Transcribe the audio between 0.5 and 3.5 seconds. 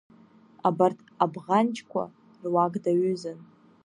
Абарҭ абӷанҷқәа руак даҩызан.